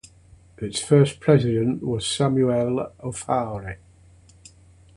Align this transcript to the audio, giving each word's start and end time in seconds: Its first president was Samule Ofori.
Its 0.57 0.79
first 0.79 1.19
president 1.19 1.83
was 1.83 2.03
Samule 2.05 2.91
Ofori. 3.03 3.77